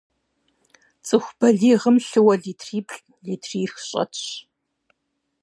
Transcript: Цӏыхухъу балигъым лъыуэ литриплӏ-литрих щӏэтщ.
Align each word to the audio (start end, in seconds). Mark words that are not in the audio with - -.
Цӏыхухъу 1.05 1.35
балигъым 1.39 1.97
лъыуэ 2.07 2.35
литриплӏ-литрих 2.41 3.73
щӏэтщ. 3.87 4.25